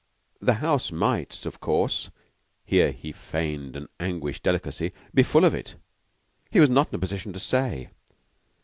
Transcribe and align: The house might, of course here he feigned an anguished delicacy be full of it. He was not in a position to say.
The 0.41 0.55
house 0.55 0.91
might, 0.91 1.45
of 1.45 1.59
course 1.59 2.09
here 2.65 2.91
he 2.91 3.11
feigned 3.11 3.75
an 3.75 3.87
anguished 3.99 4.41
delicacy 4.41 4.93
be 5.13 5.21
full 5.21 5.45
of 5.45 5.53
it. 5.53 5.75
He 6.49 6.59
was 6.59 6.71
not 6.71 6.89
in 6.89 6.95
a 6.95 6.97
position 6.97 7.33
to 7.33 7.39
say. 7.39 7.91